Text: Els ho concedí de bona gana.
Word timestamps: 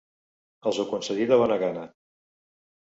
Els 0.71 0.79
ho 0.79 0.87
concedí 0.95 1.29
de 1.35 1.39
bona 1.45 1.61
gana. 1.67 1.87